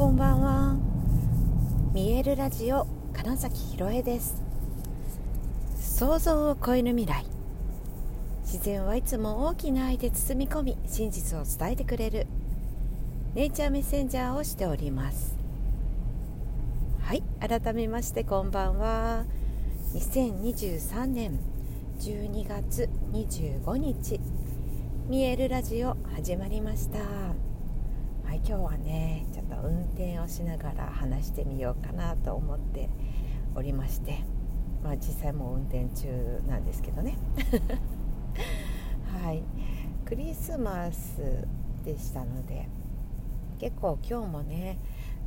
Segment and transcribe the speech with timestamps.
[0.00, 0.76] こんばんは。
[1.92, 4.42] 見えるラジオ金崎ひろえです。
[5.78, 7.26] 想像を超える未来。
[8.42, 12.26] 自然はいつも大きな愛で包み込み真実を伝えてくれる。
[13.34, 15.36] ネイチャーメッセンジャーをしております。
[17.02, 19.26] はい改めましてこんばんは。
[19.92, 21.38] 2023年
[21.98, 24.18] 12月25日
[25.10, 27.00] 見えるラジオ始まりました。
[27.00, 29.26] はい、今日はね
[29.64, 32.88] 運転をしながら話してみようかなと思って
[33.54, 34.20] おりまして、
[34.82, 37.18] まあ、実際もう運転中なんですけどね。
[39.22, 39.42] はい。
[40.04, 41.46] クリスマス
[41.84, 42.68] でしたので
[43.60, 44.78] 結構今日もね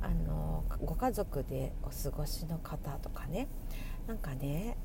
[0.00, 3.46] あのご家族でお過ごしの方とかね
[4.08, 4.76] なんかね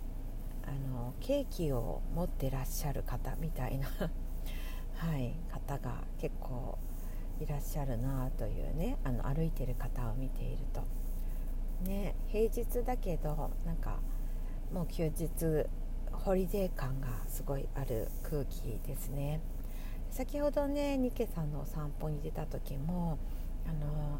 [0.64, 3.88] あのケーキを持ってらっしゃる方みたいな
[4.98, 6.78] はい、方が結構
[7.40, 10.82] いらっしゃるなというねあの歩いてる方を見ていると。
[11.84, 14.00] ね平日だけどなんか
[14.74, 15.68] もう休日
[16.12, 19.40] ホリデー感がすごいある空気ですね。
[20.10, 23.20] 先ほどねニケさんのお散歩に出た時も
[23.68, 24.20] あの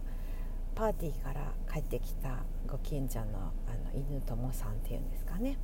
[0.76, 5.58] パーティーから帰ってきたご近所のあの犬友さんっていうんですかね。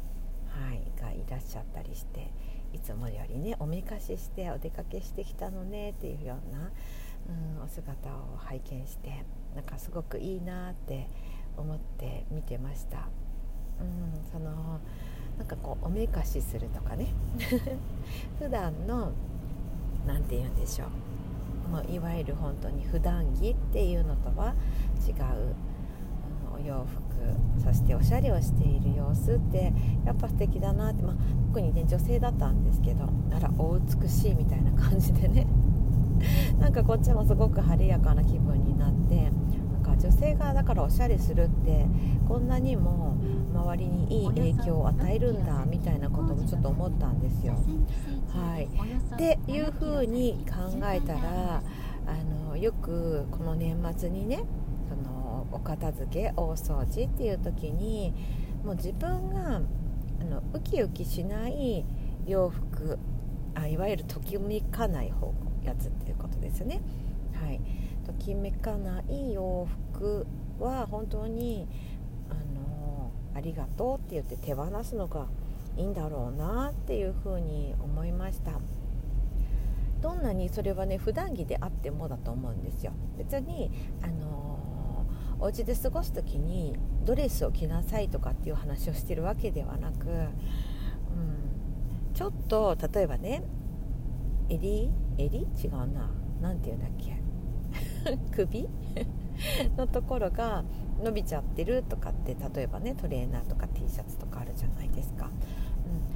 [0.48, 2.32] はいがいらっしゃったりして
[2.74, 6.72] いつもよりねおめかししてお出かけしてきたのねっていうような
[7.28, 11.08] うん、お姿を拝見してなんかすごくいいなって
[11.58, 13.08] 思って見てました。
[13.80, 14.80] うん、その
[15.38, 17.08] なんかこうおめかしするとかね。
[18.40, 19.12] 普段の
[20.06, 21.70] 何て言うんでしょう。
[21.70, 24.54] もういわゆる本当に普段着っていうのとは
[25.08, 25.16] 違う、
[26.56, 27.04] うん、お洋服
[27.64, 29.74] そしておしゃれをしている様子って
[30.06, 31.16] やっぱ素敵だなって、まあ、
[31.48, 35.48] 特にね女性だったんですけどあらお美しいみたいな感じでね。
[36.60, 39.32] なんかこっちもすごく晴れやかな気分になって
[39.72, 41.86] なんか女性がだからおしゃれするって
[42.28, 43.18] こんなにも
[43.54, 47.54] 周りにいい影響を与えるんだみたいなこともちょっと思ったんですよ。
[48.30, 51.62] はい、っていうふうに考えたら
[52.06, 54.44] あのよくこの年末にね
[54.90, 58.14] そのお片付け大掃除っていう時に
[58.64, 59.62] もう自分が
[60.22, 61.86] あのウキウキしない
[62.26, 62.98] 洋服
[63.56, 65.34] あいわゆるときめかない方
[65.66, 66.82] やつっていうことですね。
[67.34, 67.60] はい、
[68.06, 70.26] ときめかない洋服
[70.60, 71.68] は本当に
[72.30, 75.28] あのありがとうって言って手放すのが
[75.76, 78.52] いいんだろうなっていうふうに思いました。
[80.02, 82.92] どんなにそれはね普段着であってもだと思うんですよ。
[83.18, 85.06] 別にあの
[85.40, 86.76] お家で過ごす時に
[87.06, 90.28] ドレスを着なさいとかっていう話をしてるわけではなく、うん、
[92.14, 93.44] ちょっと例えばね
[94.50, 94.92] 襟？
[95.18, 95.40] 襟？
[95.40, 96.10] 違うな。
[96.42, 97.22] 何て言うんだっけ？
[98.36, 98.68] 首？
[99.78, 100.64] のところが
[101.04, 105.30] 伸びちゃってるとかって例えばねトレーナーとか T シャツとかあるじゃないですか、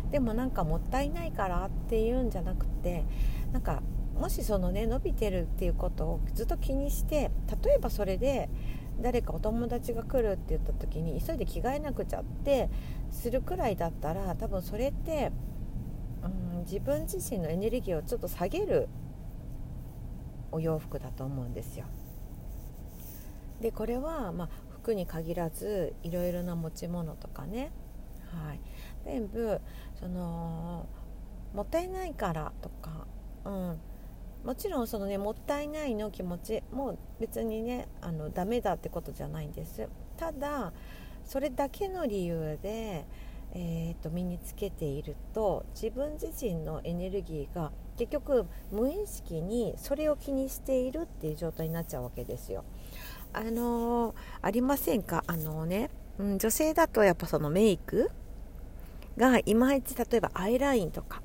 [0.04, 3.06] うん、でもなんかもったいないからっていうんじゃなくて
[3.52, 3.82] なんか
[4.20, 7.32] もしそのね伸びてるっていうことをずっと気にして
[7.64, 8.50] 例えばそれで
[9.00, 12.70] 誰かお友達が来るって言った時に急いで着替えなくちゃって
[13.12, 15.32] するくらいだったら多分それって、
[16.70, 18.90] 自分自身のエネルギーをちょっと下げる
[20.52, 21.86] お洋服だと思うんですよ。
[23.62, 27.72] でこれは、まあ、服に限らずいろいろな持ち物とかね、
[28.32, 28.60] はい、
[29.06, 29.60] 全部
[30.00, 30.86] その
[31.54, 33.08] もったいないからとか、
[33.46, 33.80] うん、
[34.44, 39.88] もちろんそのねもったいないの気持ちも別にねあのダメだってことじゃないんです。
[40.18, 40.74] ただ
[41.26, 43.06] それだけの理由で
[43.54, 52.64] えーと、身につけていると自分自身のエネルギーが結局無意識にそれを気にしているっていう状態になっちゃうわけですよ。
[53.34, 55.24] あのー、ありませんか？
[55.28, 58.12] あのね、うん、女性だとやっぱそのメイク
[59.18, 61.24] がいまいち例えばアイラインとか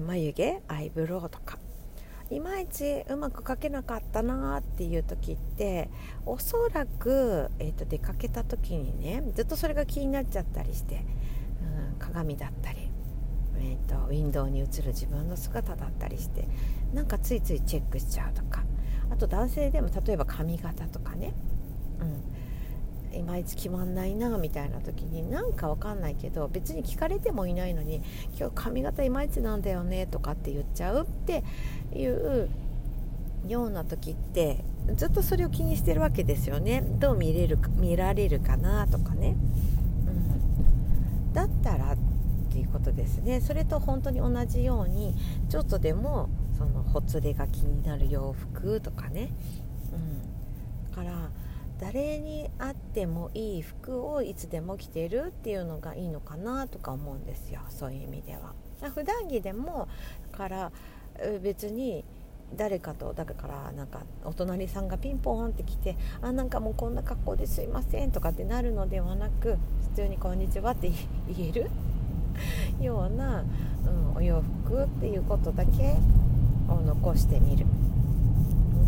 [0.00, 1.58] 眉毛アイブロウとか
[2.30, 5.90] いまいちうまく描けなかったなっていう時って
[6.24, 11.04] おそらく、えーと出かけた時にねずっとそれが気になっちゃったりして
[11.62, 12.88] うん鏡だったり、
[13.58, 16.46] えーと、ウィンドウに映る自分の姿だったりして
[16.94, 18.62] なんかついついチェックしちゃうとか
[19.10, 21.34] あと男性でも例えば髪型とかね、
[22.00, 22.22] うん、
[23.12, 28.02] いまいち決まんないなみたいな時になんかわかんないけど別に聞かれてもいないのに
[28.38, 31.42] 今日髪型いまいちなんだよねとかって言っちゃうって
[31.94, 32.48] いう
[33.46, 34.64] ような時って
[34.96, 36.82] ずっとそれを気にしてるわけですよね。
[36.98, 39.36] どう見れる見られるかなとかね。
[40.06, 41.32] うん。
[41.32, 41.96] だったらっ
[42.50, 43.40] ていうことですね。
[43.40, 45.14] それと本当に同じように
[45.48, 46.28] ちょっとでも
[46.58, 49.30] そのほつれが気になる洋服とかね、
[51.80, 58.52] 誰に会ってもいい服をいつでも着てるっていうのがいいのかなとか思うんですよそういう意味では。
[58.94, 59.88] 普段着でも
[60.32, 60.72] から
[61.42, 62.04] 別に
[62.56, 69.56] 誰かとだからなんかお隣さんがピンポーンって来て「あなんかもうこんな格好ですいません」とかってなるのではなく
[69.90, 70.90] 普通に「こんにちは」って
[71.28, 71.70] 言える
[72.80, 73.44] ような、
[73.86, 75.96] うん、お洋服っていうことだけ
[76.68, 77.66] を残してみる。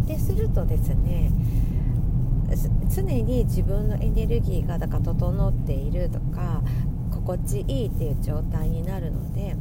[0.07, 1.31] でするとですね
[2.95, 6.63] 常に自分のエネルギーがだから整っているとか
[7.11, 9.57] 心地いいっていう状態になるので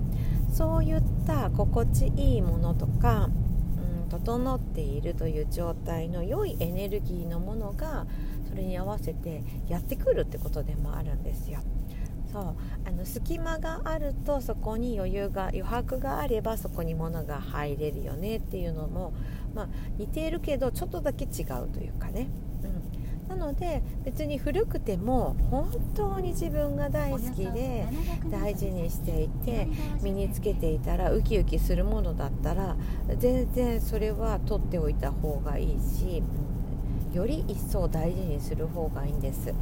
[0.51, 3.29] そういった心地いいものとか、
[4.03, 8.05] うん、整っているという状態の良いエネルギーのものが
[8.49, 11.59] それに合わせてやってくるってことでもあるんですよ。
[12.31, 12.55] そう
[12.85, 19.13] あの隙間があるとそこに余裕が余白があればそこに物が入れるよねっていうのも、
[19.53, 22.29] まあ、似ているけどちょっとだけ違うというかね、
[23.31, 27.85] なので別に古くても本当に自分が大好きで
[28.29, 29.67] 大事にしていて
[30.01, 32.75] 身につけていたらウキウキするものだったら
[33.17, 36.21] 全然それは取っておいた方がいいし
[37.13, 39.53] より一層大事にする方がいいんです。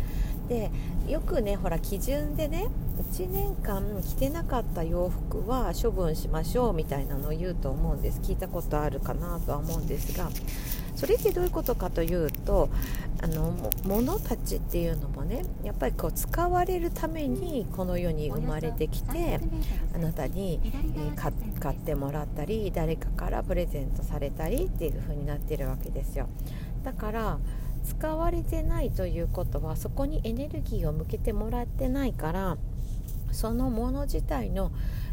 [0.48, 0.72] で
[1.08, 2.66] よくねほら基準でね
[3.00, 8.20] 1年間着てなかった洋服は処分しましょうみたいなのを言うと思うんです。
[8.22, 10.30] 聞いたことあるかなとは思うんですが
[10.96, 12.70] それってどういうことかというと
[13.22, 13.54] あの
[13.86, 19.40] 物たちっていうのもねやっぱりこう使われるためにこの世に生まれてきて
[19.96, 21.18] あなたに、え、
[21.60, 26.28] 買ってもらったり誰かからプレゼントされたりっていう風になってるわけですよ。
[26.84, 27.40] だから
[27.86, 32.58] 使われてないということはそこにエネルギーを向けてもらってないから
[33.32, 34.72] そのもの自体の、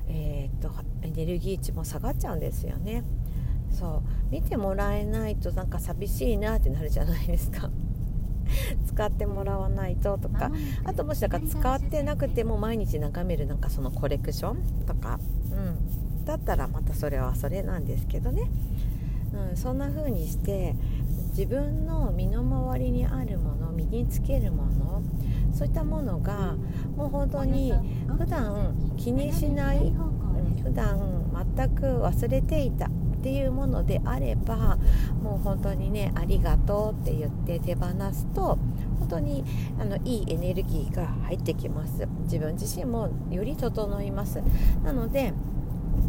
[0.09, 0.71] えー、っと
[1.03, 3.05] エネルギー値も下がっちゃうんですよね。
[3.71, 4.31] そう。
[4.31, 7.71] 見てもらえないとなんか寂しいなってなるじゃないですか。
[8.87, 10.51] 使ってもらわないととか。
[10.85, 15.19] あともしだから使ってなくても毎日眺めるなんかそのコレクションとか、
[15.53, 15.55] う
[16.23, 18.49] ん、だったらまたそれはそれなんですけどね、
[19.51, 20.75] うん、そんな風にして
[21.31, 25.03] 自分の身の回りにあるもの身につけるもの
[25.57, 26.55] そういったものが
[26.97, 27.73] もう本当に
[28.19, 29.95] 普段気にしない
[30.63, 31.25] 普段
[31.57, 32.91] 全く忘れていたっ
[33.23, 34.77] ていうものであれば
[35.23, 38.59] もう本当にねありがとうって言って手放すと
[38.99, 39.45] 本当に
[39.81, 42.07] あのいいエネルギーが入ってきます。
[42.25, 44.43] 自分自身もより整います。
[44.85, 45.33] なので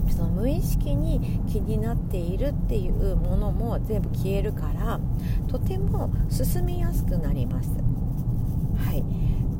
[0.09, 4.99] その無意識に気になっているっていうものも全部消えるから
[5.47, 7.69] とても進みやすくなります。
[7.69, 9.03] はい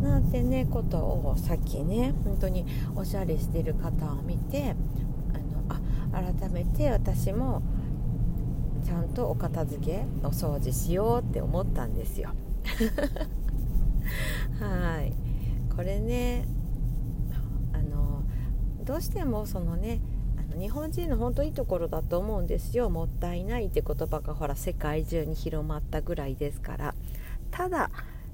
[0.01, 2.65] なんてねことをさっきね本当に
[2.95, 4.75] おしゃれしてる方を見て
[5.33, 7.61] あのあ改めて私も
[8.85, 12.29] ちゃんとお片付けお掃除しようって思ったんですよ。
[14.59, 15.13] はい。
[15.75, 16.45] これね
[17.73, 18.23] あの
[18.83, 19.99] どうしてもそのね
[20.57, 22.89] 日本人の本当いいところだと思うんですよ。
[22.89, 26.95] もったいないって言葉がほら世界中に広まったぐらいですから。
[27.51, 27.91] ただ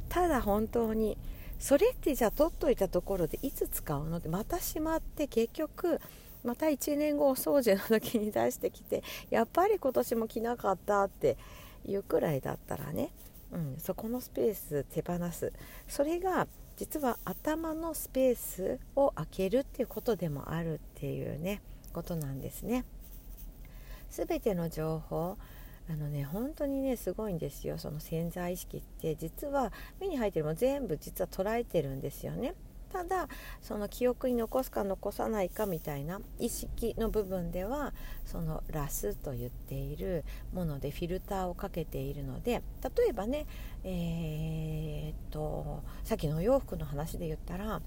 [0.09, 1.17] ただ本当に
[1.63, 6.01] それってじゃあ取っといたところでいつ使うのってまたしまって結局
[6.43, 11.37] また1年後お掃除の時に出してきてやっぱり今年も着なかったって
[11.85, 13.11] いうくらいだったらね、
[13.53, 15.53] うん、そこのスペース手放す
[15.87, 21.61] それが実は頭のスペースを空けるっていうことでもあるっていうね
[21.93, 22.83] ことなんですね。
[24.09, 25.37] 全ての情報
[25.89, 27.77] あのね本当にねすごいんですよ。
[27.77, 29.15] その潜在意識って。
[29.15, 32.55] 実は目に入ってるも全部実は捉えてるんですよね。
[32.93, 33.27] ただ
[33.63, 37.91] その記憶に残すか残さないかみたいな意識の部分では
[38.23, 40.23] そのラスと言っている
[40.53, 43.47] ものでフィルターをかけているので例えばね
[43.83, 47.81] えー、っとさっきのお洋服の話で言ったら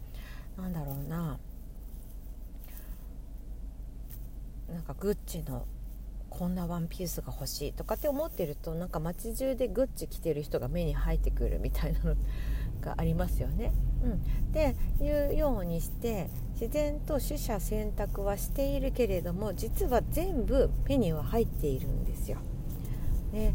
[0.58, 1.38] 何だろうな。
[4.68, 5.64] なんかグッチの
[6.30, 12.16] こんなワンピースが欲しいとかって思ってるとなんか街中でグッチ着てる人が目に入ってくるみたいなの
[12.80, 13.72] がありますよね。
[14.04, 16.28] うん、でいうようにして
[16.60, 22.38] 自然と取捨選択はしているけれども実は全部目には入っているんですよ。
[23.32, 23.54] ね、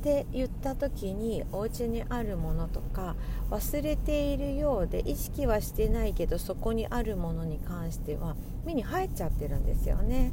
[0.00, 3.16] って言った時にお家にあるものとか
[3.50, 10.32] 忘れているようで意識はしてないけどそこにあるものに関しては目に入っちゃってるんですよね。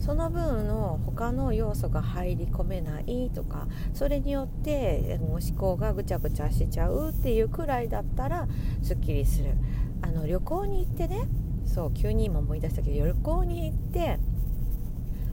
[0.00, 8.46] その分の他の要素が入り込めないとかそれによって思考がぐちゃぐちゃしちゃうっていうくらいだったら
[8.82, 9.54] すっきりする。
[10.02, 11.26] あの旅行に行ってね
[11.64, 14.18] そう急に今思い出したけど旅行に行って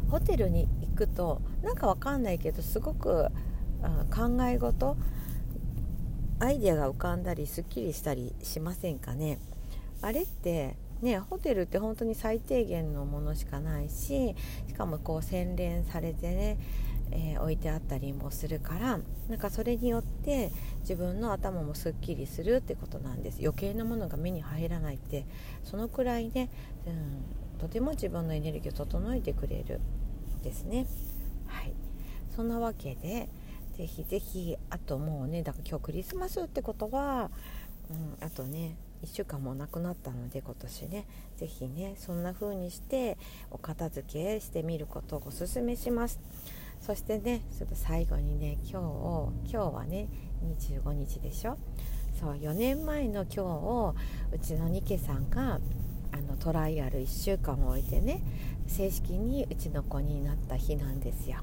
[0.09, 3.29] ホテルに行くとなんかわかんないけどすごく
[4.09, 4.95] 考え事
[6.39, 9.39] アイデアが浮かんだりすっきりしたりしませんかね。
[10.01, 14.35] あれってねホテルって本当に最低限のものしかないし
[14.67, 16.57] しかもこう洗練されてね、
[17.11, 23.39] えー、置いてあったりもするからなんかそれによって自分の頭もすっきりするってことなんです。
[23.41, 25.25] 余計なものが目に入らないって
[25.63, 26.49] そのくらいね、
[26.87, 29.79] うん、とても自分のエネルギーを整えてくれる
[30.41, 30.87] ですね。
[31.47, 31.73] はい。
[32.35, 33.29] そんなわけで
[33.77, 37.29] ぜひぜひあともうねだから今日クリスマスってことは、
[37.89, 37.93] う
[38.23, 41.05] ん、あとね1週間もなくなったので今年ね。
[41.37, 43.17] 是非ねそんな風にして
[43.51, 46.19] お片付けしてみることをおすすめします。
[46.79, 50.07] そしてねちょっと最後にね今日を今日はね
[50.43, 51.57] 25日でしょ？
[52.19, 53.95] そう4年前の今日を
[54.31, 55.59] うちのニケさんが
[56.11, 58.21] あのトライアル1週間を置いてね
[58.67, 61.37] 正式にうちの子になった日なんですよ。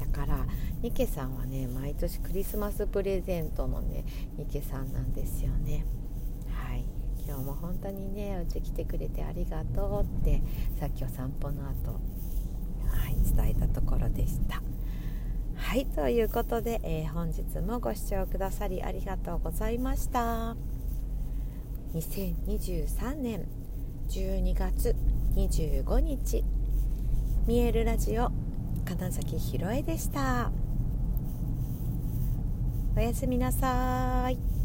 [0.00, 0.46] だから
[0.82, 4.04] ニケさんはね毎年クリスマスプレゼントのね
[4.36, 5.84] ニケさんなんですよね。
[7.26, 10.40] 今日も本当にねうち来てくれてありがとうって
[10.78, 14.62] さっきお散歩の後、はい、伝えたところでした。
[15.56, 20.56] はいということで、えー、本日もご視聴くださりありがとうございました。
[21.94, 23.48] 2023年
[24.08, 24.94] 12月
[25.34, 26.44] 25日
[27.46, 28.30] 見えるラジオ
[28.84, 30.52] 金崎ひろえでした。
[32.96, 34.55] おやすみなさい。